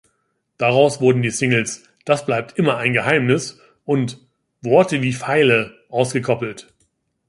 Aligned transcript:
Daraus 0.57 0.99
wurden 0.99 1.21
die 1.21 1.29
Singles 1.29 1.83
"Das 2.05 2.25
bleibt 2.25 2.57
immer 2.57 2.77
ein 2.77 2.93
Geheimnis" 2.93 3.59
und 3.85 4.17
"Worte 4.63 5.03
wie 5.03 5.13
Pfeile" 5.13 5.77
ausgekoppelt. 5.89 6.73